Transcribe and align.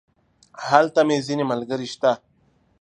هلته 0.69 0.99
مې 1.07 1.17
ځينې 1.27 1.43
ملګري 1.51 1.87
شته. 1.93 2.11